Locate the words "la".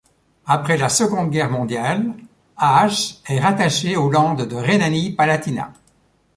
0.77-0.89